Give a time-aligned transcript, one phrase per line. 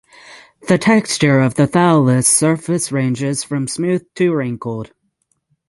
[0.67, 4.91] The texture of the thallus surface ranges from smooth to wrinkled.